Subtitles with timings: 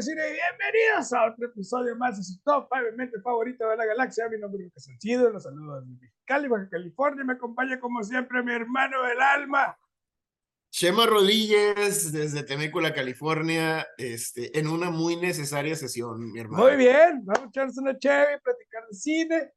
[0.00, 0.22] cine.
[0.22, 4.28] Bienvenidos a otro episodio más de su top 5 mente favorito de la galaxia.
[4.30, 7.24] Mi nombre es Lucas Sancido, los saludos desde Mexicali, Baja California.
[7.24, 9.76] Me acompaña como siempre mi hermano del alma.
[10.70, 16.64] Chema Rodríguez desde Temécula, California, este, en una muy necesaria sesión, mi hermano.
[16.64, 19.52] Muy bien, vamos a echarnos una chévere, platicar de cine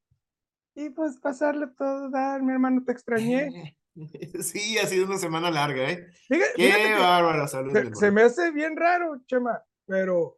[0.75, 3.77] y pues pasarle todo, dar, mi hermano, te extrañé.
[4.41, 6.05] Sí, ha sido una semana larga, ¿eh?
[6.27, 7.71] Fíjate, Qué fíjate que bárbara salud.
[7.71, 10.37] se, se me hace bien raro, Chema, pero,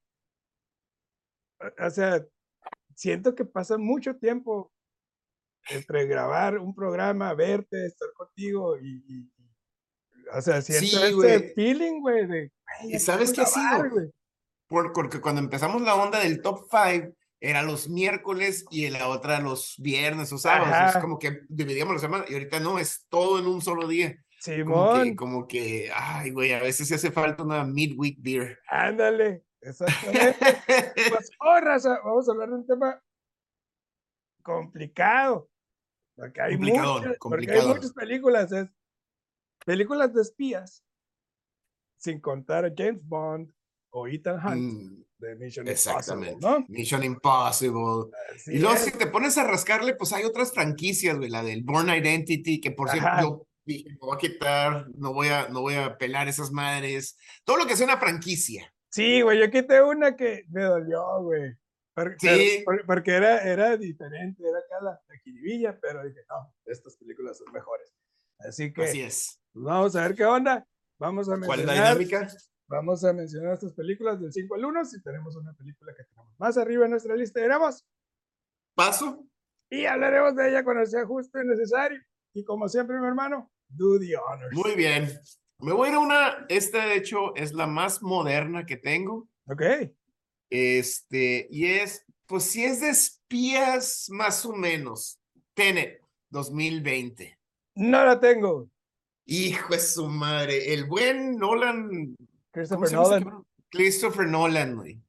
[1.60, 2.26] o- sea,
[2.96, 4.72] siento que pasa mucho tiempo
[5.70, 9.32] entre grabar un programa, verte, estar contigo y, y-
[10.34, 11.54] o sea, siento Sí, ese güey.
[11.54, 12.52] feeling, güey, de,
[12.82, 13.90] "Güey, ¿Y sabes qué ha sido?
[13.90, 14.10] güey".
[14.68, 19.40] Por- porque cuando empezamos la onda del top 5, era los miércoles y la otra
[19.40, 20.96] los viernes o sábados.
[20.96, 24.18] Es como que dividíamos la semana y ahorita no, es todo en un solo día.
[24.44, 28.60] Como Simón, que, como que, ay, güey, a veces se hace falta una midweek beer.
[28.68, 30.38] ándale, exactamente.
[31.10, 33.02] Pues, oh, raza, vamos a hablar de un tema
[34.44, 35.50] complicado.
[36.16, 38.68] Porque hay, muchas, porque hay muchas películas, es
[39.66, 40.84] películas de espías,
[41.98, 43.52] sin contar a James Bond
[43.92, 46.34] o Ethan Hunt Mm, de Mission Exactamente.
[46.34, 46.66] Impossible, ¿no?
[46.70, 48.12] Mission Impossible.
[48.34, 48.86] Así y luego es.
[48.86, 52.72] si te pones a rascarle, pues hay otras franquicias, güey, la del Born Identity, que
[52.72, 53.22] por cierto Ajá.
[53.22, 57.18] yo dije, me voy a quitar, no voy a, no voy a pelar esas madres.
[57.44, 58.74] Todo lo que sea una franquicia.
[58.90, 61.54] Sí, güey, yo quité una que me dolió, güey.
[61.94, 62.62] Por- pero- Sí.
[62.64, 67.52] por- porque era, era diferente, era acá la, la pero dije, no, estas películas son
[67.52, 67.92] mejores.
[68.40, 69.42] Así que Así es.
[69.52, 70.66] pues, vamos a ver qué onda.
[71.00, 72.28] Vamos a ¿Cuál la mencionar, dinámica?
[72.68, 74.86] vamos a mencionar estas películas del 5 al 1.
[74.86, 77.86] Si tenemos una película que tenemos más arriba en nuestra lista, iremos
[78.76, 79.26] Paso.
[79.70, 82.00] y hablaremos de ella cuando sea justo y necesario.
[82.34, 84.54] Y como siempre, mi hermano, do the honors.
[84.54, 85.20] Muy bien.
[85.60, 89.28] Me voy a ir a una, esta de hecho es la más moderna que tengo.
[89.48, 89.62] Ok.
[90.50, 95.20] Este, y es, pues si es de espías, más o menos.
[95.54, 97.38] Tenet, 2020.
[97.76, 98.70] No la tengo.
[99.26, 102.18] Hijo de su madre, el buen Nolan, ¿cómo
[102.52, 103.44] Christopher ese Nolan.
[103.70, 105.02] Christopher Nolan, güey.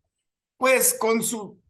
[0.57, 1.61] Pues con su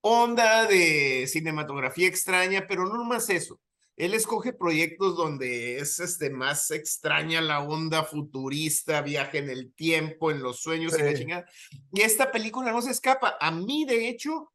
[0.00, 3.60] onda de cinematografía extraña, pero no más eso.
[4.00, 10.30] Él escoge proyectos donde es este, más extraña la onda futurista, viaje en el tiempo,
[10.30, 11.46] en los sueños y la chingada.
[11.92, 13.36] Y esta película no se escapa.
[13.40, 14.52] A mí, de hecho,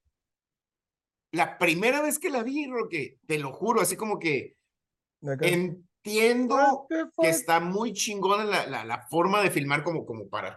[1.31, 4.55] la primera vez que la vi, Roque, te lo juro, así como que
[5.47, 10.55] entiendo que está muy chingona la, la, la forma de filmar como, como para...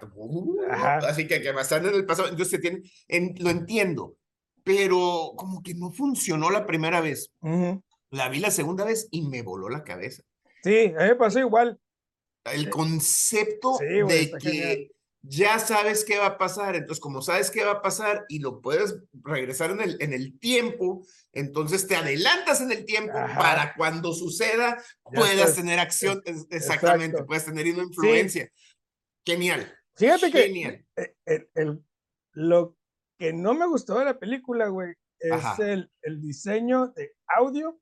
[0.70, 0.98] Ajá.
[0.98, 4.16] Así que, que bastante en el pasado, entonces se tiene, en- lo entiendo,
[4.62, 7.30] pero como que no funcionó la primera vez.
[7.40, 7.82] Ujú.
[8.10, 10.22] La vi la segunda vez y me voló la cabeza.
[10.62, 11.78] Sí, a mí me pasó igual.
[12.44, 14.90] El concepto Sí, güey, de que genial.
[15.22, 18.60] ya sabes qué va a pasar, entonces como sabes qué va a pasar y lo
[18.62, 23.38] puedes regresar en el, en el tiempo, entonces te adelantas en el tiempo Ajá.
[23.38, 27.26] para cuando suceda Ya puedas tener acción, es- exactamente, exacto.
[27.26, 28.48] puedes tener una influencia.
[29.26, 30.86] Genial, Fíjate que genial.
[30.96, 31.84] eh, el, el-
[32.32, 32.76] lo
[33.18, 37.78] que no me gustó de la película, güey, es el, el diseño de audio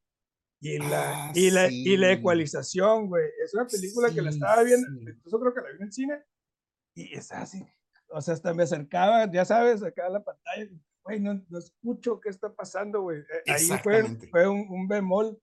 [0.60, 2.12] y la, Ah, y la, y la sí.
[2.14, 3.24] ecualización, güey.
[3.44, 5.06] Es una película que la Sí, estaba viendo, sí.
[5.10, 6.22] incluso creo que la vi en el cine,
[6.94, 7.62] y está así,
[8.08, 10.68] o sea, hasta me acercaba, ya sabes, acá a la pantalla,
[11.04, 13.18] güey, no, no escucho qué está pasando, güey.
[13.20, 15.38] Eh, Ahí fue, fue un, un bemol.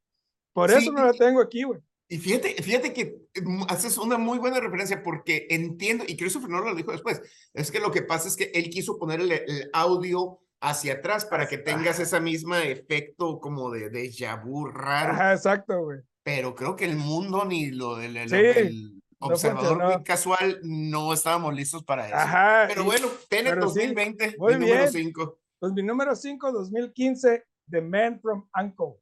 [0.54, 1.80] Por Sí, eso no la tengo aquí, güey.
[2.10, 6.70] Y fíjate, fíjate que mm, haces una muy buena referencia porque entiendo, y Christopher Nolan
[6.72, 7.22] lo dijo después,
[7.54, 11.26] es que lo que pasa es que él quiso poner el, el audio hacia atrás
[11.26, 16.00] para que tengas ese mismo efecto como de déjà vu raro, Ajá, exacto, güey.
[16.24, 20.60] pero creo que el mundo ni lo del el- Sí, el no observador muy casual
[20.64, 22.16] no estábamos listos para eso.
[22.16, 22.66] Ajá.
[22.70, 24.92] Pero bueno, Tenet pero sí, 2020, muy mi número bien.
[24.92, 29.02] 5, Pues mi número 5, 2015, The Man from Uncle.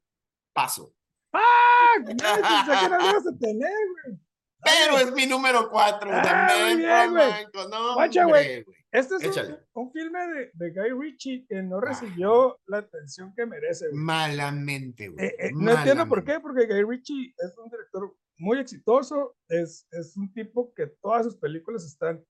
[0.54, 0.92] paso.
[1.32, 1.94] ¡Ah!
[2.04, 3.72] Pensé que no lo ibas a tener,
[4.04, 4.18] güey.
[4.64, 7.44] Pero es mi número 4, The Ah, Man bien, from.
[7.46, 7.68] Uncle.
[7.70, 8.64] No, güey.
[8.92, 13.46] Este es un, un filme de, de Guy Ritchie que no recibió la atención que
[13.46, 13.98] merece, güey.
[13.98, 15.26] Malamente, güey.
[15.26, 16.32] Eh, eh, no entiendo por malamente.
[16.34, 21.24] qué, porque Guy Ritchie es un director muy exitoso, es, es un tipo que todas
[21.24, 22.22] sus películas están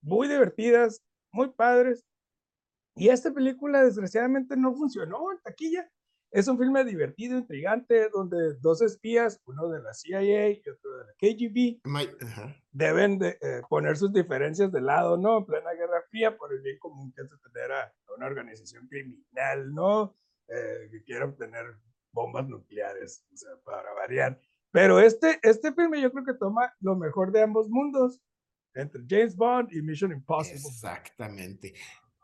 [0.00, 1.02] muy divertidas,
[1.32, 2.04] muy padres,
[2.96, 5.90] y esta película desgraciadamente no funcionó en taquilla.
[6.34, 11.04] Es un filme divertido, intrigante, donde dos espías, uno de la CIA y otro de
[11.04, 12.56] la KGB, My- ajá.
[12.72, 15.38] deben de eh, poner sus diferencias de lado, ¿no?
[15.38, 18.88] En plena Guerra Fría, por el bien común que es tener a, a una organización
[18.88, 20.16] criminal, ¿no?
[20.48, 21.76] Eh, que quiere obtener
[22.12, 24.40] bombas nucleares, o sea, para variar.
[24.72, 28.20] Pero este, este filme yo creo que toma lo mejor de ambos mundos.
[28.74, 30.56] entre James Bond y Mission Impossible.
[30.68, 31.74] Exactamente.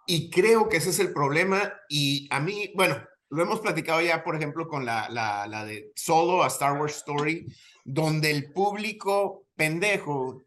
[0.07, 1.73] Y creo que ese es el problema.
[1.89, 2.97] Y a mí, bueno,
[3.31, 6.97] lo hemos platicado ya, por ejemplo, con la, la, la de Solo, a Star Wars
[6.97, 7.47] Story,
[7.85, 10.43] donde el público pendejo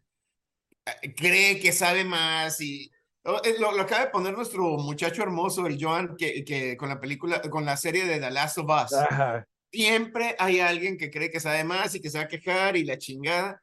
[0.84, 2.92] eh, cree que sabe más y
[3.24, 7.00] eh, lo, lo, acaba de poner nuestro muchacho hermoso, el Joan, que, que con la
[7.00, 8.92] película, con la serie de The Last of Us.
[8.92, 9.46] Ajá.
[9.72, 12.84] Siempre hay alguien que cree que sabe más y que se va a quejar y
[12.84, 13.60] la chingada.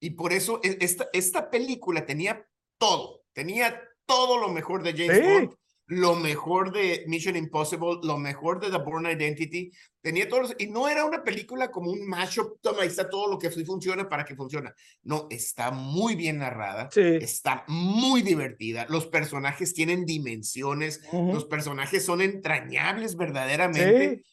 [0.00, 2.46] Y por eso e, esta, esta película tenía
[2.78, 5.22] todo, tenía todo lo mejor de James Sí.
[5.22, 5.54] Bond,
[5.90, 9.70] lo mejor de Mission Impossible, lo mejor de The Bourne Identity,
[10.02, 13.38] tenía todos, y no era una película como un mashup, toma, ahí está todo lo
[13.38, 14.74] que sí funciona para que funciona.
[15.02, 17.00] No, está muy bien narrada, Sí.
[17.22, 21.32] está muy divertida, los personajes tienen dimensiones, Ujú.
[21.32, 24.16] los personajes son entrañables verdaderamente.
[24.16, 24.24] Sí.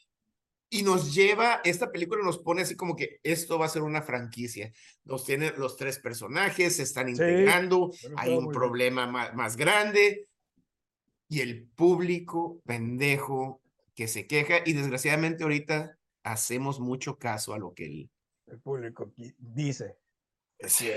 [0.71, 4.01] Y nos lleva, esta película nos pone así como que esto va a ser una
[4.01, 4.73] franquicia.
[5.05, 9.55] Nos tiene los tres personajes, se están Sí, integrando, pero hay un problema más, más
[9.55, 10.27] grande
[11.27, 13.61] y el público pendejo
[13.95, 18.11] que se queja y desgraciadamente ahorita hacemos mucho caso a lo que él
[18.47, 19.97] El público dice
[20.59, 20.91] Sí.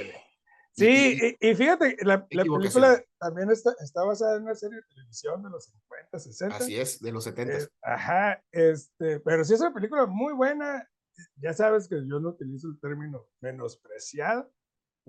[0.73, 5.43] Sí, y, y fíjate, la, película también está, está basada en una serie de televisión
[5.43, 6.57] de los 50, 60.
[6.57, 7.59] así es, de los 70.
[7.59, 10.89] Eh, ajá, este, pero sí es una película muy buena.
[11.43, 14.53] Ya sabes que yo no utilizo el término menospreciado,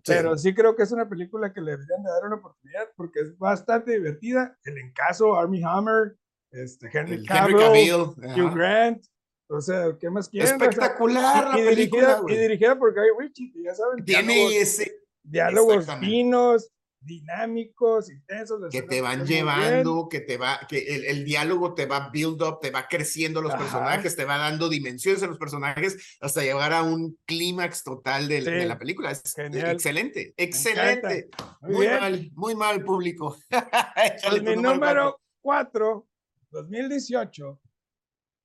[0.05, 3.21] pero sí creo que es una película que le deberían de dar una oportunidad porque
[3.21, 4.57] es bastante divertida.
[4.63, 6.15] El encaso, Army Hammer,
[6.51, 8.55] este, Henry el Henry Cavill, Cavill, Hugh.
[8.55, 9.05] Grant,
[9.49, 10.55] o sea, ¿qué más quieren?
[10.55, 13.73] O sea, espectacular y, la y película, dirigida, y dirigida por Guy Ritchie, que ya
[13.73, 18.59] saben, Tiene diálogos, ese diálogos finos, dinámicos, intensos.
[18.71, 19.45] que te van bien.
[19.45, 23.41] llevando, que te va, que el, el diálogo te va build up, te va creciendo
[23.41, 23.61] los Ajá.
[23.63, 28.41] personajes, te va dando dimensiones a los personajes hasta llegar a un clímax total de,
[28.41, 28.65] Sí.
[28.67, 29.11] la película.
[29.11, 29.71] Es Genial.
[29.71, 31.29] excelente, excelente.
[31.61, 33.37] Muy, mal, muy mal público.
[34.43, 36.07] Mi tu número 4,
[36.51, 37.61] 2018,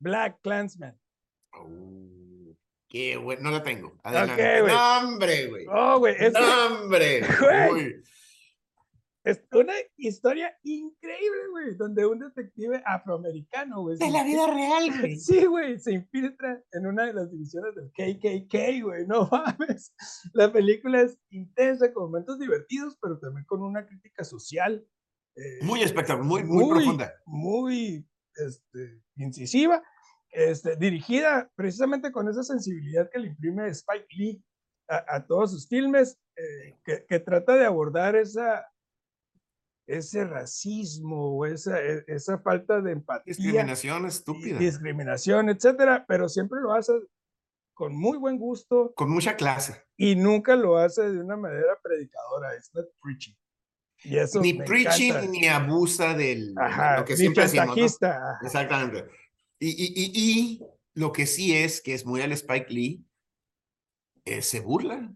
[0.01, 0.97] Black Clansman.
[1.61, 2.55] Uh,
[2.89, 3.97] qué bueno, no la tengo.
[4.03, 4.63] Adelante.
[4.67, 5.67] no, hombre, güey.
[5.69, 7.21] Oh, güey, es, No, hombre.
[7.71, 7.95] Güey.
[9.25, 13.97] Es una historia increíble, güey, donde un detective afroamericano, güey.
[13.97, 15.17] De la vida real, güey.
[15.17, 19.95] Sí, güey, se infiltra en una de las divisiones del KKK, güey, no mames.
[20.35, 24.87] La película es intensa, con momentos divertidos, pero también con una crítica social.
[25.37, 27.15] eh, Muy espectacular, muy, muy, profunda.
[27.25, 28.07] Muy
[28.37, 29.83] este, incisiva,
[30.33, 34.45] este, dirigida precisamente con esa sensibilidad que le imprime Spike Lee
[34.87, 38.67] a, a todos sus filmes, eh, que, que trata de abordar esa,
[39.87, 44.59] ese racismo o esa, e- esa falta de empatía Discriminación estúpida.
[44.59, 46.93] discriminación, etcétera, pero siempre lo hace
[47.75, 49.83] con muy buen gusto Con mucha clase.
[49.97, 53.37] y nunca lo hace de una manera predicadora, es not preachy.
[54.05, 55.31] Y eso ni preaching encanta.
[55.31, 57.85] ni abusa del de Ajá, lo que siempre decimos, ¿no?
[58.43, 59.07] Exactamente.
[59.59, 60.61] Y, y, y, y
[60.95, 63.05] lo que sí es, que es muy al Spike Lee,
[64.27, 65.11] eh, se burla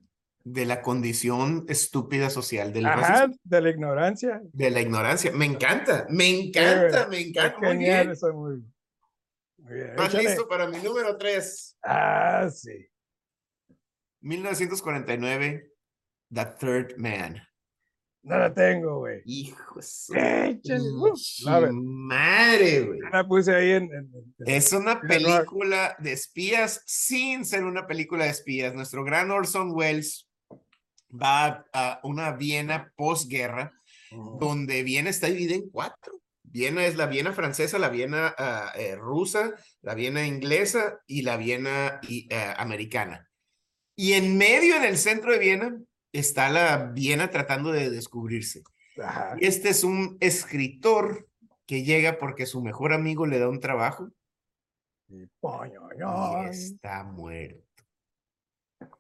[0.53, 4.41] de la condición estúpida social del Ajá, racismo, de la ignorancia.
[4.53, 5.33] de la ignorancia.
[5.33, 7.59] Me encanta, me encanta, me encanta.
[7.59, 8.11] Muy genial bien.
[8.13, 8.63] eso, muy,
[9.59, 9.91] muy bien.
[9.91, 10.25] ¿Estás échale.
[10.25, 11.79] listo para mi número 3?
[11.85, 12.87] Ah, sí.
[14.21, 15.73] 1949,
[16.33, 17.43] The Third Man.
[18.25, 19.23] No la tengo, güey.
[19.25, 22.99] Hijo de su Échale, uh, madre, güey.
[23.13, 23.85] La puse ahí en.
[23.85, 28.75] en- en- Es una película de espías sin ser una película de espías.
[28.75, 30.28] Nuestro gran Orson Welles
[31.11, 33.73] va a una Viena posguerra,
[34.39, 36.21] donde Viena está dividida en cuatro.
[36.43, 41.37] Viena es la Viena francesa, la Viena ah, eh, rusa, la Viena inglesa y la
[41.37, 43.29] Viena y, eh, americana.
[43.95, 45.79] Y en medio, en el centro de Viena,
[46.13, 48.63] está la Viena tratando de descubrirse.
[49.03, 49.37] Ajá.
[49.41, 51.29] Este es un escritor
[51.67, 54.09] que llega porque su mejor amigo le da un trabajo
[55.09, 57.68] Y y está muerto.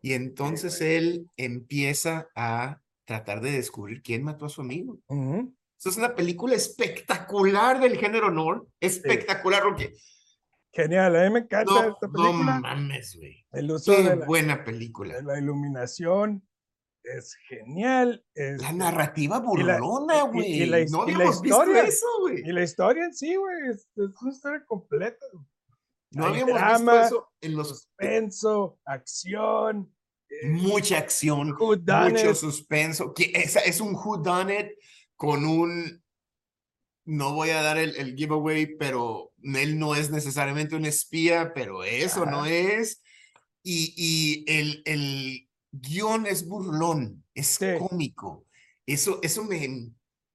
[0.01, 4.99] Y entonces él empieza a tratar de descubrir quién mató a su amigo.
[5.09, 5.55] Ujú.
[5.79, 9.95] Esta es una película espectacular del género noir, espectacular, porque
[10.73, 12.61] Genial, a mí me encanta no, esta no película.
[12.61, 13.45] mames, güey.
[13.53, 15.15] el uso Qué de la, buena película.
[15.17, 16.47] de la iluminación
[17.03, 18.23] es genial.
[18.35, 20.67] La narrativa burlona, y- y güey.
[20.67, 21.83] la No y la habíamos visto historia.
[21.85, 22.41] eso, güey.
[22.45, 25.25] Y la historia en sí, güey, es, es una historia completa.
[26.11, 29.95] No hay habíamos drama, visto eso en los Suspenso, acción,
[30.29, 32.35] eh, mucha acción, mucho it.
[32.35, 33.13] suspenso.
[33.15, 34.67] Que es, es un who done it
[35.17, 36.03] con un.
[37.05, 41.83] No voy a dar el, el giveaway, pero él no es necesariamente un espía, pero
[41.85, 42.51] eso no Ajá.
[42.51, 43.03] es.
[43.63, 47.67] Y, y el, el guion es burlón, es Sí.
[47.79, 48.47] cómico.
[48.87, 49.91] Eso, eso me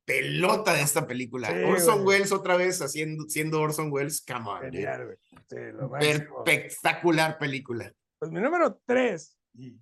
[0.06, 1.48] pelota de esta película.
[1.50, 2.18] Sí, Orson güey.
[2.18, 4.62] Welles otra vez haciendo, siendo Orson Welles, come on.
[4.62, 5.18] Genial,
[5.54, 5.96] Sí, lo.
[5.98, 7.94] Espectacular película.
[8.20, 9.78] Pues mi número 3, y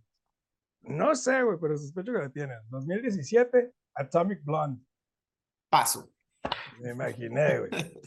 [0.81, 2.57] no sé, güey, pero sospecho que la tienen.
[2.69, 4.83] 2017, Atomic Blonde.
[5.69, 6.11] Paso.
[6.79, 7.71] Me imaginé, güey.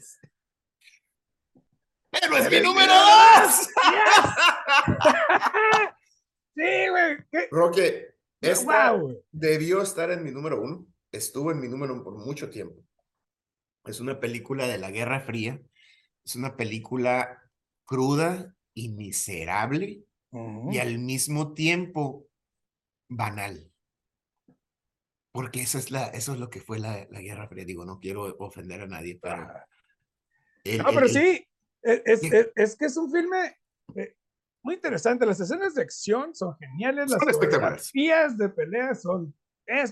[2.10, 3.68] Pero es mi número dos.
[6.56, 7.16] Sí, güey.
[7.50, 9.18] Roque, esta güey.
[9.32, 10.86] debió estar en mi número uno.
[11.10, 12.80] Estuvo en mi número uno por mucho tiempo.
[13.84, 15.60] Es una película de la Guerra Fría.
[16.24, 17.43] Es una película
[17.84, 20.72] cruda y miserable Ujú.
[20.72, 22.28] y al mismo tiempo
[23.08, 23.70] banal.
[25.32, 27.64] Porque eso es, la, eso es lo que fue la, la Guerra Fría.
[27.64, 29.34] Digo, no quiero ofender a nadie, pero...
[29.42, 29.66] Ajá.
[30.64, 31.46] el- No, pero el- sí,
[31.82, 33.56] es, es- es- es que es un filme
[33.96, 34.16] eh,
[34.62, 35.26] muy interesante.
[35.26, 37.90] Las escenas de acción son geniales, las Son espectaculares.
[37.92, 39.34] coreografías de peleas son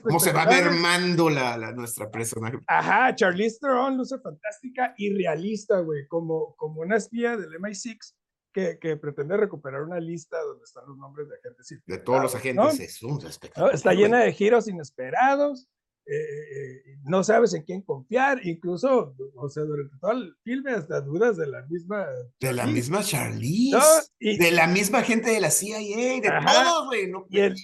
[0.02, 2.58] Cómo se va mermando la, la, nuestra personaje.
[2.66, 8.14] Ajá, Charlize Theron luce fantástica y realista, güey, como, como una espía del MI6
[8.52, 12.34] que, que pretende recuperar una lista donde están los nombres de agentes De todos los
[12.34, 12.70] agentes, ¿no?
[12.70, 13.28] es un ¿no?
[13.28, 13.72] espectáculo.
[13.72, 15.68] Está llena de giros inesperados,
[16.04, 21.00] eh, eh, no sabes en quién confiar, incluso, o sea, durante todo el filme hasta
[21.00, 22.06] dudas de la misma...
[22.40, 23.76] De la misma Charlize.
[23.76, 23.84] ¿no?
[24.18, 26.52] Y, De la misma gente de la CIA, de Ajá.
[26.52, 27.12] todos, güey.
[27.30, 27.56] y el,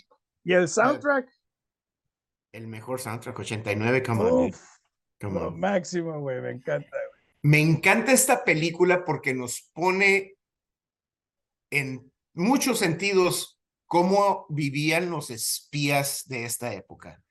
[0.44, 1.28] y el soundtrack,
[2.52, 4.48] El mejor soundtrack, 89, come on.
[4.48, 4.60] uf,
[5.20, 5.60] come lo on.
[5.60, 6.96] máximo, güey, me encanta.
[7.42, 10.34] Me encanta esta película porque nos pone
[11.70, 17.22] en muchos sentidos cómo vivían los espías de esta época,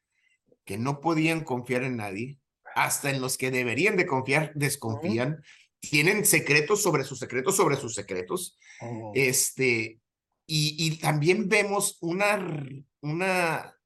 [0.66, 2.40] que no podían confiar en nadie,
[2.76, 5.44] hasta en los que deberían de confiar, desconfían,
[5.80, 9.12] tienen secretos sobre sus secretos sobre sus secretos, Ujú.
[9.16, 10.00] este,
[10.46, 12.66] y, y también vemos una,
[13.02, 13.77] una,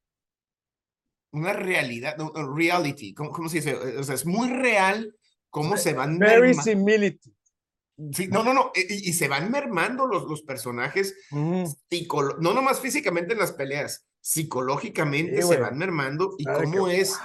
[1.32, 3.76] una realidad, no, reality, ¿cómo, cómo se dice?
[3.76, 5.16] O sea, es muy real
[5.50, 7.36] cómo se van Very similitude.
[8.14, 11.16] Sí, no, no, no, y, y se van mermando los, los personajes,
[11.90, 16.88] psicolo- no nomás físicamente en las peleas, psicológicamente Sí, se van mermando y que, cómo
[16.88, 17.18] es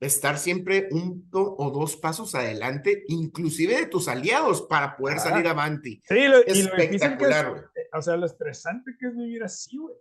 [0.00, 6.00] estar siempre un o dos pasos adelante, inclusive de tus aliados, para poder salir avante.
[6.06, 7.62] Sí, lo, y lo difícil que es, Espectacular, güey.
[7.62, 9.94] eh, o sea, lo estresante que es vivir así, güey.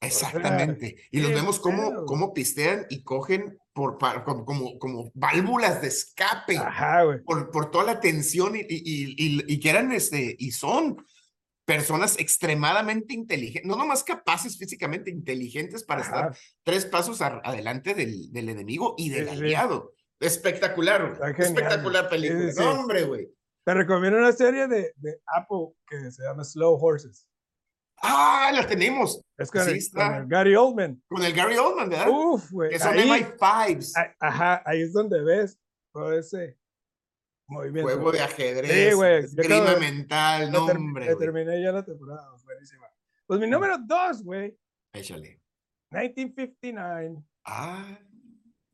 [0.00, 0.96] Exactamente.
[1.10, 6.56] Y los vemos cómo, cómo pistean y cogen por, como, como, como válvulas de escape.
[6.58, 11.04] Ajá, por, por toda la tensión y, y, y, y- que eran este, y son
[11.66, 16.38] personas extremadamente inteligentes, no nomás capaces físicamente, inteligentes para estar Ajá.
[16.64, 19.40] tres pasos a- adelante del, del enemigo y del Sí, sí.
[19.40, 19.92] aliado.
[20.18, 22.04] Espectacular, genial, Espectacular.
[22.04, 22.50] Sí, película.
[22.52, 22.62] sí, sí.
[22.62, 23.28] hombre, güey.
[23.64, 27.26] Te recomiendo una serie de, de Apple que se llama Slow Horses.
[28.02, 29.20] Ah, la tenemos.
[29.36, 31.02] Es con, Sí, el, con el Gary Oldman.
[31.08, 32.06] Con el Gary Oldman, ¿verdad?
[32.08, 32.70] Uf, güey.
[32.70, 33.92] que son ahí- MI5s.
[33.96, 35.58] a- Ajá, ahí es donde ves
[35.92, 36.56] todo ese
[37.48, 37.90] movimiento.
[37.90, 38.70] Juego de ajedrez.
[38.90, 39.26] Sí, güey.
[39.32, 40.46] De- mental.
[40.46, 41.26] Me No, term- hombre, me güey.
[41.26, 42.86] terminé ya la temporada, buenísima.
[43.26, 44.56] Pues mi número dos, güey,
[44.92, 45.40] Échale.
[45.92, 47.98] 1959, Ah,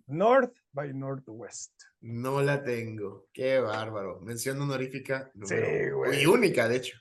[0.06, 1.73] North by Northwest.
[2.00, 3.26] no la tengo.
[3.33, 4.21] Qué bárbaro.
[4.21, 5.30] Mención honorífica.
[5.35, 6.23] Sí, número- güey.
[6.23, 6.99] Y única, de hecho.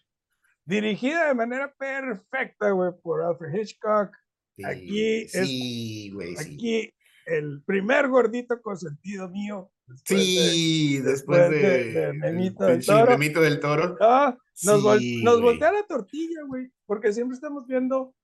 [0.65, 4.15] Dirigida de manera perfecta, güey, por Alfred Hitchcock.
[4.57, 6.35] Sí, Aquí es- Sí, sí.
[6.39, 6.93] Aquí,
[7.27, 9.71] el primer gordito consentido mío.
[9.87, 13.11] después de- Sí, después después de, de- de el Memito del pinche Toro.
[13.11, 13.97] Memito del Toro.
[14.01, 18.15] Ah, nos, vol- Sí, nos voltea la tortilla, güey, porque siempre estamos viendo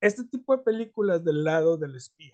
[0.00, 2.32] este tipo de películas del lado del espía.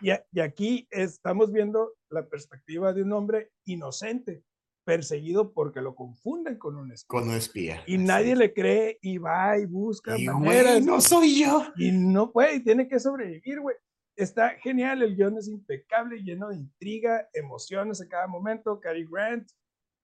[0.00, 4.44] Y, a- y aquí estamos viendo la perspectiva de un hombre inocente,
[4.90, 7.06] perseguido porque lo confunden con un espía.
[7.08, 7.82] Con un espía.
[7.86, 11.64] y nadie le cree y va y busca Y, maneras güey, no soy yo.
[11.76, 13.76] y no puede, y tiene que sobrevivir, güey.
[14.16, 18.80] Está genial, el guion es impecable, lleno de intriga, emociones a cada momento.
[18.80, 19.48] Cary Grant,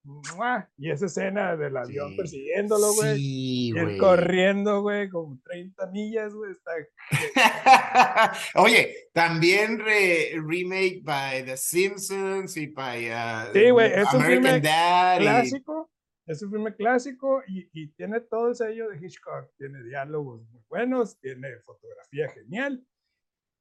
[0.06, 0.68] ¡mua!
[0.78, 2.16] y esa escena del avión Sí.
[2.16, 3.16] persiguiéndolo, güey.
[3.16, 6.52] Sí, y él corriendo, güey, como 30 millas, güey.
[6.52, 6.72] Está
[8.54, 14.24] Oye, también re- remake by The Simpsons y by uh, Sí, güey, es un American
[14.54, 15.16] filme Dad.
[15.16, 15.90] y- clásico,
[16.26, 19.48] es un filme clásico y, y tiene todo el sello de Hitchcock.
[19.58, 22.84] Tiene diálogos muy buenos, tiene fotografía genial.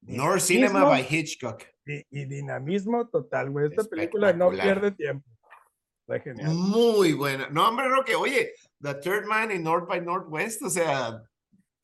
[0.02, 1.62] Nor Cinema by Hitchcock.
[1.86, 3.66] y, y dinamismo total, güey.
[3.68, 5.28] Esta película no pierde tiempo.
[6.08, 6.54] Está genial.
[6.54, 7.48] Muy buena.
[7.50, 11.20] No, hombre, Roque, oye, The Third Man in North by Northwest, o sea.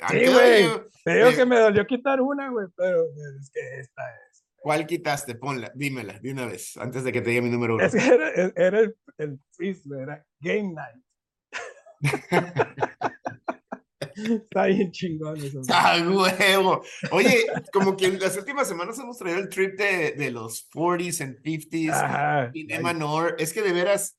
[0.09, 0.69] Sí, güey.
[1.05, 3.05] Te digo eh, que me dolió quitar una, güey, pero
[3.41, 4.45] es que esta es.
[4.57, 5.35] ¿Cuál quitaste?
[5.35, 7.85] Ponla, dímela de una vez, antes de que te diga mi número uno.
[7.85, 11.03] Es que era, era el, el twist, era Game Night.
[14.25, 15.61] Está bien chingón eso.
[15.71, 16.83] ¡Ah, huevo!
[17.11, 21.21] Oye, como que en las últimas semanas hemos traído el trip de, de los 40s
[21.23, 22.51] and 50s, Ajá.
[22.53, 23.35] Cinema Noir.
[23.39, 24.17] Es que de veras,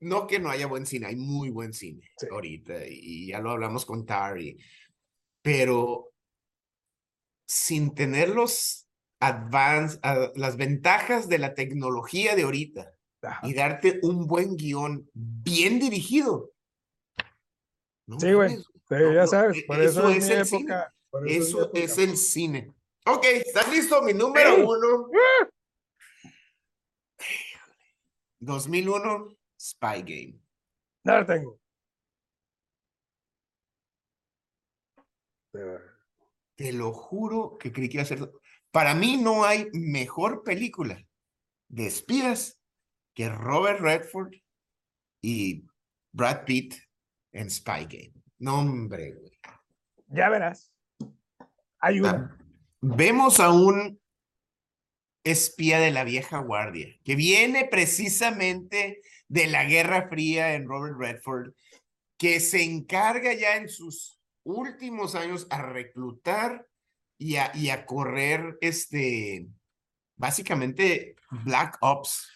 [0.00, 2.26] no que no haya buen cine, hay muy buen cine Sí.
[2.30, 4.58] ahorita, y ya lo hablamos con Tari,
[5.42, 6.12] pero
[7.48, 8.86] sin tener los
[9.20, 12.92] advance, ah, las ventajas de la tecnología de ahorita
[13.22, 13.46] Ajá.
[13.48, 16.50] y darte un buen guion bien dirigido.
[18.06, 18.56] No Sí, güey.
[18.90, 20.94] no, ya no, sabes, e- por eso, es, el época.
[21.10, 22.72] por eso, Eso es, el cine.
[23.04, 24.00] Ok, ¿estás listo?
[24.02, 24.62] Mi número Sí.
[24.62, 25.10] uno.
[28.40, 30.40] 2001, Spy Game.
[31.04, 31.58] No la tengo.
[36.56, 38.30] Te lo juro que creí que iba a ser.
[38.70, 41.02] Para mí no hay mejor película
[41.68, 42.60] de espías
[43.14, 44.34] que Robert Redford
[45.22, 45.64] y
[46.12, 46.74] Brad Pitt
[47.36, 48.12] en Spy Game.
[48.38, 49.38] No, hombre, güey.
[50.08, 50.72] Ya verás.
[51.80, 52.36] Hay una.
[52.80, 54.00] Vemos a un
[55.24, 61.52] espía de la vieja guardia que viene precisamente de la Guerra Fría en Robert Redford,
[62.16, 66.66] que se encarga ya en sus últimos años a reclutar
[67.18, 69.48] y a, y a correr este,
[70.16, 72.30] básicamente Black Ops.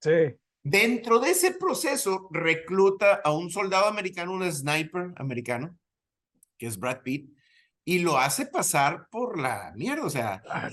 [0.00, 0.36] Sí.
[0.68, 5.78] Dentro de ese proceso recluta a un soldado americano, un sniper americano,
[6.58, 7.30] que es Brad Pitt,
[7.84, 10.68] y lo hace pasar por la mierda, o sea, Ah,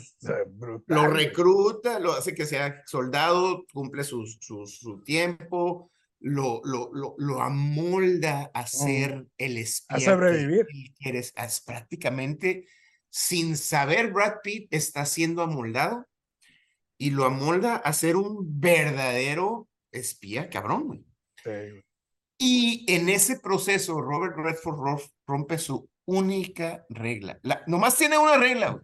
[0.88, 1.26] lo güey.
[1.26, 7.42] recluta, lo hace que sea soldado, cumple su, su, su tiempo, lo, lo, lo, lo
[7.42, 9.98] amolda a ser el espía.
[10.00, 10.66] que sobrevivir.
[10.74, 11.20] él quiere.
[11.20, 12.66] Es- es prácticamente,
[13.12, 16.08] sin saber, Brad Pitt está siendo amoldado
[16.98, 21.06] y lo amolda a ser un verdadero espía, cabrón, güey.
[21.44, 21.84] Sí.
[22.38, 27.40] Y en ese proceso, Robert Redford ro- rompe su única regla.
[27.44, 28.84] La, nomás tiene una regla, güey.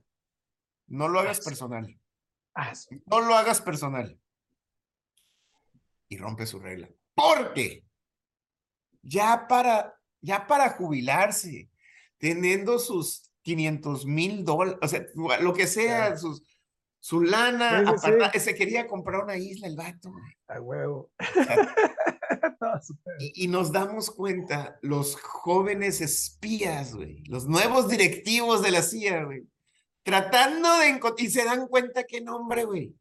[0.87, 1.99] No lo hagas personal.
[2.55, 2.73] Ah,
[3.07, 4.17] No lo hagas personal.
[6.07, 6.89] Y rompe su regla.
[7.13, 7.83] Porque
[9.01, 11.69] ya para, ya para jubilarse,
[12.17, 15.05] teniendo sus 500 mil dólares, o sea,
[15.41, 16.41] lo que sea, sus,
[16.99, 18.39] su lana, Sí, sí, aparta- sí.
[18.39, 20.11] se quería comprar una isla el vato.
[20.11, 20.23] güey.
[20.47, 21.11] a huevo.
[23.19, 29.23] Y, y nos damos cuenta, los jóvenes espías, güey, los nuevos directivos de la CIA,
[29.25, 29.43] güey,
[30.03, 32.93] tratando de encontrar, y se dan cuenta que no, hombre, güey,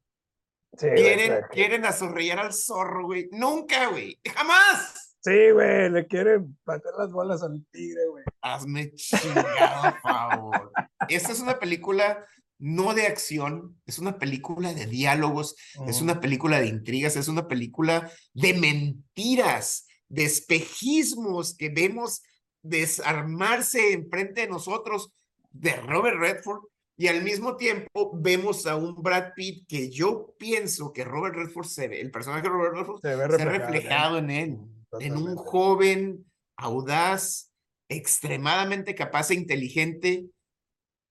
[0.72, 5.16] güey, quieren, que- quieren azorrillar al zorro, güey, nunca, güey, jamás.
[5.20, 8.24] Sí, güey, le quieren patear las bolas al tigre, güey.
[8.40, 10.72] Hazme chingado favor.
[11.08, 12.24] Esta es una película
[12.58, 15.54] no de acción, es una película de diálogos,
[15.86, 16.04] es Mm.
[16.04, 22.22] una película de intrigas, es una película de mentiras, de espejismos que vemos
[22.62, 25.12] desarmarse enfrente de nosotros
[25.50, 26.64] de Robert Redford
[26.96, 31.66] y al mismo tiempo vemos a un Brad Pitt que yo pienso que Robert Redford
[31.66, 34.58] se ve, el personaje de Robert Redford Se ve se ha reflejado, reflejado en él,
[34.98, 37.52] en un joven audaz,
[37.88, 40.26] extremadamente capaz e inteligente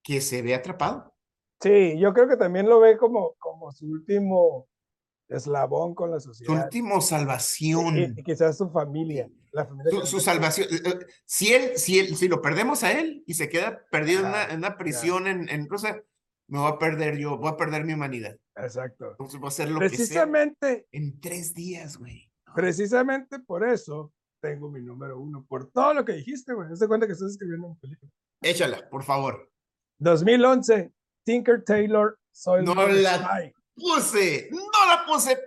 [0.03, 1.13] que se ve atrapado.
[1.61, 4.67] Sí, yo creo que también lo ve como, como su último
[5.27, 6.63] eslabón con la Su sociedad.
[6.65, 7.97] última salvación.
[7.97, 9.29] Y, y quizás su familia.
[9.51, 10.67] La familia su, su no- salvación.
[10.71, 14.21] eh, eh, Si él, si él, si lo perdemos a él y se queda perdido
[14.21, 16.01] en una, en una prisión en, en Rusia,
[16.49, 18.37] me voy a perder yo, voy a perder mi humanidad.
[18.55, 19.11] Exacto.
[19.11, 22.31] Entonces voy a hacer lo que sea Precisamente, en tres días, güey.
[22.55, 25.45] precisamente por eso tengo mi número uno.
[25.49, 26.69] Por todo lo que dijiste, güey.
[26.71, 28.11] De cuenta que estás escribiendo una película.
[28.41, 29.51] Échala, por favor.
[29.99, 30.93] 2011,
[31.27, 35.37] Tinker Taylor, Soy No la- Puse, no la puse.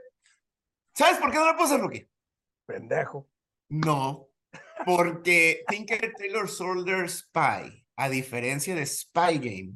[0.95, 2.07] ¿Sabes por qué no la puse, Rookie?
[2.67, 3.31] Pendejo.
[3.71, 4.29] No,
[4.85, 9.73] porque Tinker Tailor Soldier Spy, a diferencia de Spy Game,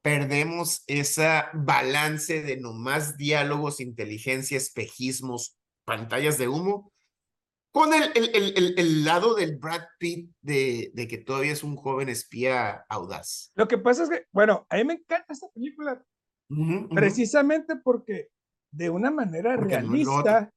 [0.00, 6.91] perdemos esa balance de nomás diálogos, inteligencia, espejismos, pantallas de humo,
[7.72, 11.74] con el, el, el, el- lado del Brad Pitt de, de que todavía es un
[11.76, 13.50] joven espía audaz.
[13.54, 16.04] Lo que pasa es que, bueno, a mí me encanta esta película
[16.94, 18.28] precisamente porque
[18.70, 20.52] de una manera Porque no realista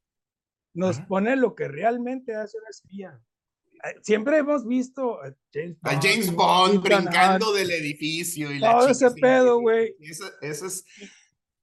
[0.73, 3.19] nos pone lo que realmente hace un espía.
[4.01, 8.81] Siempre hemos visto a James A Bond, James Bond brincando del edificio y la todo
[8.81, 9.95] chica ese se pedo, güey.
[9.99, 10.85] Eso, eso es,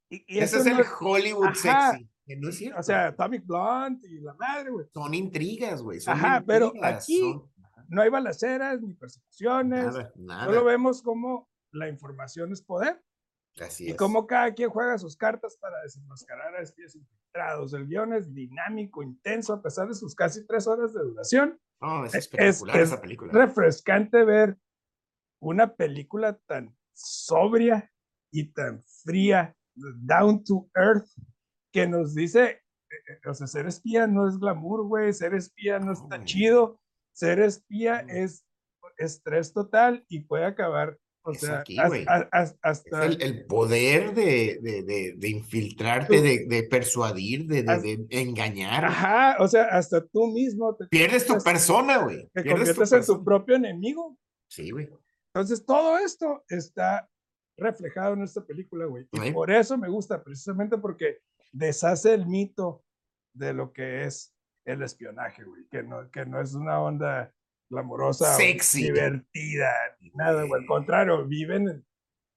[0.08, 1.90] y, y ese eso es el no Hollywood Ajá.
[1.92, 2.08] sexy.
[2.24, 2.78] Que no es cierto.
[2.78, 4.86] o sea, Atomic Blonde y la madre, güey.
[4.92, 5.98] son intrigas, güey.
[6.06, 7.50] Ajá, pero aquí son-
[7.88, 9.86] No hay balaceras ni persecuciones.
[9.86, 10.44] Nada, nada.
[10.46, 13.02] Solo vemos cómo la información es poder.
[13.60, 13.96] Así y es.
[13.96, 17.74] cómo cada quien juega sus cartas para desenmascarar a espías infiltrados.
[17.74, 21.60] El guion es dinámico, intenso, a pesar de sus casi tres horas de duración.
[21.80, 23.32] No, es es- espectacular es esa película.
[23.32, 24.56] Refrescante ver
[25.40, 27.90] una película tan sobria
[28.30, 31.08] y tan fría, down to earth,
[31.72, 35.78] que nos dice, eh, eh, o sea, ser espía no es glamour, güey, ser espía
[35.78, 36.24] no está No.
[36.24, 36.80] chido,
[37.12, 38.12] ser espía No.
[38.12, 38.44] es
[38.98, 41.76] estrés total y puede acabar, o sea, aquí,
[42.60, 43.06] hasta...
[43.06, 48.84] el, el poder de, de, de, de infiltrarte, Tú- de, de persuadir, de, de, engañar.
[48.84, 52.28] Ajá, o sea, hasta tú mismo te, Pierdes tu conviertes- persona, güey.
[52.34, 54.16] te Pierdes tu conviertes en tu propio enemigo.
[54.50, 54.88] Sí, güey.
[55.34, 57.08] Entonces, todo esto está
[57.56, 59.06] reflejado en esta película, güey.
[59.12, 59.30] Y Sí.
[59.32, 61.18] por eso me gusta, precisamente porque
[61.52, 62.82] deshace el mito
[63.34, 64.34] de lo que es
[64.66, 65.66] el espionaje, güey.
[65.70, 67.32] Que no, que no es una onda
[67.70, 68.84] glamorosa, Sexy.
[68.84, 70.60] divertida, ni nada, güey.
[70.62, 71.86] Al contrario, viven en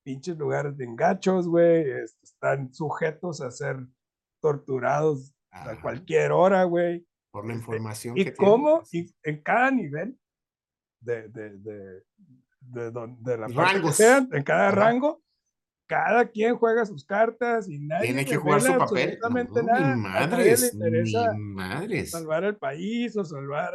[0.05, 1.89] pinches lugares de engachos, güey.
[1.89, 3.77] es- Están sujetos a ser
[4.41, 7.05] torturados a Ajá, cualquier hora, güey.
[7.31, 8.51] Por la este, información Y que tienen.
[8.51, 10.17] cómo, y en cada nivel
[11.01, 12.03] de, de, de,
[12.61, 13.47] de, de la
[14.31, 14.75] en cada Ajá.
[14.75, 15.21] rango,
[15.87, 19.19] cada quien juega sus cartas y nadie Tiene que jugar su papel.
[19.21, 19.29] No,
[19.63, 19.95] nada.
[19.95, 22.11] ni A nadie le madres, interesa ni madres.
[22.11, 23.73] salvar el país o salvar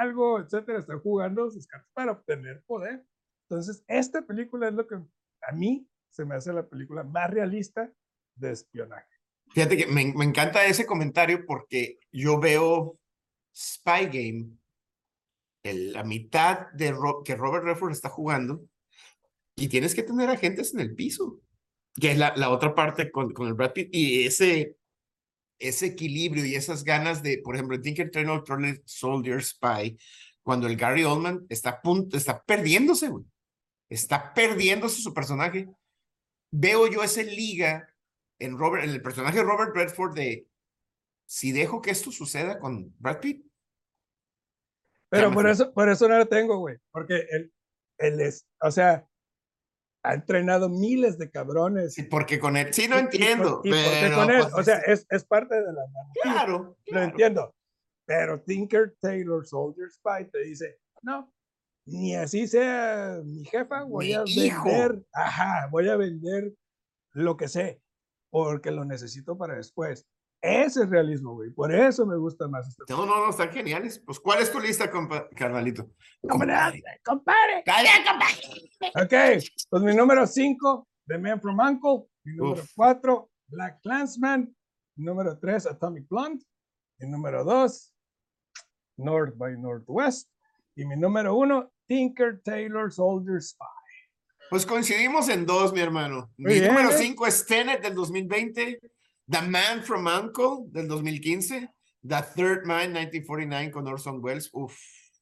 [0.00, 0.78] algo, etcétera.
[0.78, 3.04] Están jugando sus cartas para obtener poder.
[3.48, 7.92] Entonces, esta película es lo que a mí se me hace la película más realista
[8.34, 9.06] de espionaje.
[9.52, 12.98] Fíjate que me, me encanta ese comentario porque yo veo
[13.54, 14.50] Spy Game,
[15.62, 18.64] el- la mitad de Ro- que Robert Redford está jugando,
[19.56, 21.40] y tienes que tener agentes en el piso,
[21.94, 24.76] que es la, la otra parte con, con el Brad Pitt, y ese,
[25.58, 28.44] ese equilibrio y esas ganas de, por ejemplo, Tinker Tailor
[28.84, 29.98] Soldier Spy,
[30.42, 33.24] cuando el Gary Oldman está a punto, está perdiéndose, güey.
[33.88, 35.68] Está perdiéndose su personaje.
[36.52, 37.88] Veo yo ese liga
[38.38, 40.46] en Robert, en el personaje de Robert Redford de
[41.24, 43.44] si dejo que esto suceda con Brad Pitt.
[45.08, 46.76] Pero por eso, por eso no lo tengo, güey.
[46.90, 47.52] Porque él,
[47.98, 49.06] él es, o sea,
[50.06, 51.94] ha entrenado miles de cabrones.
[51.94, 53.60] Sí, porque con él, sí, no y- y entiendo.
[53.64, 55.82] Y, qué pero, con él, pues, o sea, es- es, parte de la
[56.22, 57.04] claro, Lo claro.
[57.06, 57.54] entiendo.
[58.06, 61.32] Pero Tinker Taylor Soldier Spy te dice, no,
[61.86, 64.64] ni así sea mi jefa, voy Mi a hijo.
[64.64, 66.54] vender, ajá, voy a vender
[67.12, 67.80] lo que sé,
[68.30, 70.06] porque lo necesito para después.
[70.46, 71.50] Ese es realismo, güey.
[71.50, 72.84] Por eso me gusta más este.
[72.88, 73.98] No, no, no, están geniales.
[73.98, 74.88] Pues, ¿cuál es tu lista,
[75.34, 75.90] carnalito?
[76.22, 76.82] ¡Compadre!
[77.04, 77.64] ¡Compadre!
[78.94, 82.08] Ok, pues mi número 5, The Man from Uncle.
[82.24, 82.70] Mi número Uf.
[82.76, 84.54] 4, Black Clansman.
[84.96, 86.44] Mi número 3, Atomic Blonde.
[86.98, 87.94] Mi número 2,
[88.98, 90.30] North by Northwest.
[90.76, 93.66] Y mi número 1, Tinker Tailor Soldier Spy.
[94.48, 96.30] Pues coincidimos en dos, mi hermano.
[96.36, 96.98] Mi bien, número ¿eh?
[96.98, 98.80] 5 es Tenet del 2020,
[99.28, 101.68] The Man from Uncle del 2015,
[102.06, 104.48] The Third Man 1949 con Orson Welles.
[104.52, 104.76] Uf,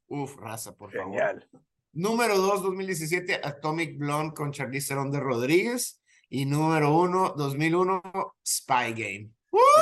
[0.09, 1.07] uf, raza, por favor.
[1.13, 1.49] Genial.
[1.93, 6.01] Número 2, 2017, Atomic Blonde con Charlize Theron de Rodríguez.
[6.29, 8.03] Y número 1, 2001,
[8.45, 9.31] Spy Game.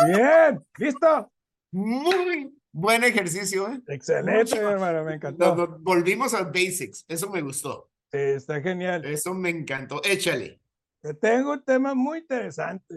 [0.06, 1.32] Bien, listo.
[1.70, 3.80] Muy buen ejercicio, ¿eh?
[3.88, 4.70] Excelente, Mucho.
[4.70, 5.56] hermano, me Nos- encantó.
[5.56, 7.04] nos volvimos a basics.
[7.08, 7.88] Eso me gustó.
[8.10, 9.04] Sí, está genial.
[9.06, 10.02] Eso me encantó.
[10.04, 10.60] Échale.
[11.00, 12.96] Te tengo un tema muy interesante.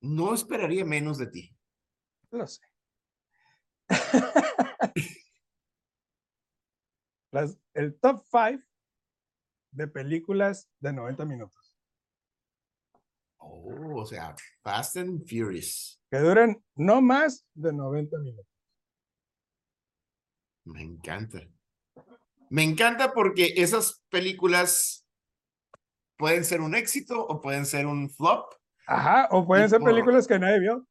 [0.00, 1.56] No esperaría menos de ti.
[2.30, 2.60] Lo sé.
[7.32, 8.62] Las- el top 5
[9.72, 11.76] de películas de 90 minutos.
[13.38, 16.00] Oh, o sea, Fast and Furious.
[16.10, 18.46] Que duren no más de 90 minutos.
[20.64, 21.40] Me encanta.
[22.50, 25.06] Me encanta porque esas películas
[26.18, 28.52] pueden ser un éxito o pueden ser un flop.
[28.90, 30.86] Ajá, o pueden ser por- películas que nadie vio.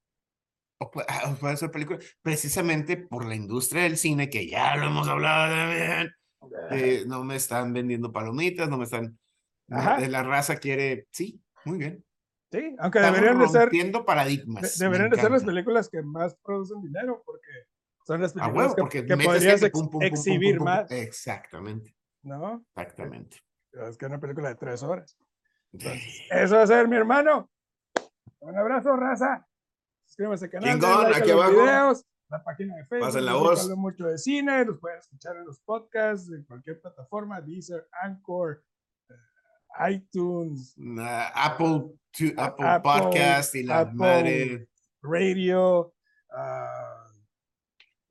[0.81, 4.77] O pu- ah, o pueden ser películas precisamente por la industria del cine, que ya
[4.77, 6.11] lo hemos hablado también.
[6.71, 9.17] eh, no me están vendiendo palomitas, no me están.
[9.71, 9.99] Ajá.
[10.07, 11.05] la raza quiere.
[11.11, 12.03] Sí, muy bien.
[12.51, 14.79] Sí, aunque Estamos deberían de ser, rompiendo de- paradigmas.
[14.79, 17.47] me deberían de ser las películas que más producen dinero, porque
[18.07, 20.89] son las películas huevo, que, porque que metes podrías ex- pum, pum, exhibir pum, más,
[20.89, 22.65] Exactamente, ¿no?
[22.75, 23.37] exactamente.
[23.87, 25.15] Es que una película de tres horas.
[25.73, 27.47] Entonces, eso va a ser mi hermano.
[28.41, 29.45] Un abrazo, raza.
[30.05, 31.51] Suscríbanse al canal, Chingón, like aquí abajo.
[31.51, 33.07] videos, la página de Facebook.
[33.07, 33.63] Pasen la voz.
[33.63, 38.63] hablo mucho de cine, los pueden escuchar en los podcasts, en cualquier plataforma, Deezer, Anchor,
[39.09, 43.95] eh, iTunes, Na- Apple, tu- A- Apple, Apple, Podcast y la Apple.
[43.95, 44.69] madre.
[45.01, 45.93] Radio,
[46.35, 47.05] ah,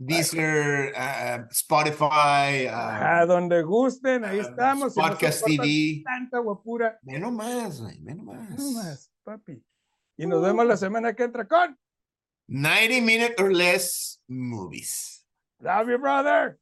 [0.01, 4.95] Deezer, ah, Spotify, ah, A donde gusten, ahí ah, estamos.
[4.95, 6.03] si Podcast soportan TV.
[6.05, 6.99] Tanta guapura.
[7.03, 8.61] Nomás, güey, ve No nomás.
[8.75, 9.65] más, papi.
[10.19, 11.79] Y nos vemos la semana que entra con
[12.49, 15.25] 90 minute or less movies.
[15.61, 16.59] Love you, brother.